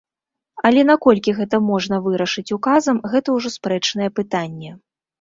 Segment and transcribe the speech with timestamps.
[0.69, 4.79] Але наколькі гэта можна вырашыць указам, гэта ўжо спрэчнае пытанне.